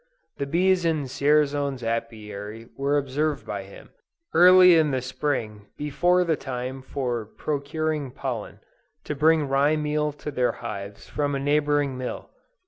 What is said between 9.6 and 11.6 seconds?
meal to their hives from a